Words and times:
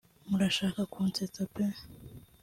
murashaka 0.29 0.81
kunsetsa 0.93 1.41
pe 1.53 1.63